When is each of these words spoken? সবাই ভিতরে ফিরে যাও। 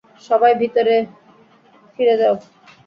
সবাই 0.21 0.53
ভিতরে 0.61 0.95
ফিরে 1.93 2.15
যাও। 2.21 2.35